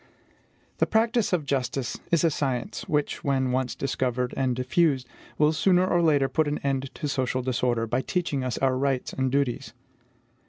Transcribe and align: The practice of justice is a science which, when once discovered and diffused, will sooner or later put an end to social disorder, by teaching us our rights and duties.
The 0.79 0.87
practice 0.87 1.31
of 1.31 1.45
justice 1.45 1.99
is 2.09 2.23
a 2.23 2.31
science 2.31 2.85
which, 2.89 3.23
when 3.23 3.51
once 3.51 3.75
discovered 3.75 4.33
and 4.35 4.55
diffused, 4.55 5.07
will 5.37 5.53
sooner 5.53 5.85
or 5.85 6.01
later 6.01 6.27
put 6.27 6.47
an 6.47 6.57
end 6.63 6.89
to 6.95 7.07
social 7.07 7.43
disorder, 7.43 7.85
by 7.85 8.01
teaching 8.01 8.43
us 8.43 8.57
our 8.57 8.75
rights 8.79 9.13
and 9.13 9.31
duties. 9.31 9.73